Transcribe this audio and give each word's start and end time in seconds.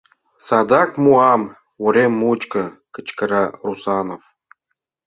—Садак 0.47 0.91
муам!— 1.03 1.41
урем 1.85 2.13
мучко 2.21 2.63
кычкыра 2.93 3.43
Русанов. 3.65 4.23